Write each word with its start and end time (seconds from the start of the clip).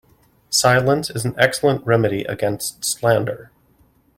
Silence 0.49 1.11
is 1.11 1.25
an 1.25 1.35
excellent 1.37 1.85
remedy 1.85 2.23
against 2.23 2.83
slander. 2.83 3.51